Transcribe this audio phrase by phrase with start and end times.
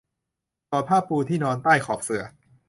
[0.69, 2.23] สอดผ้าปูที่นอนใต้ขอบเสื่อ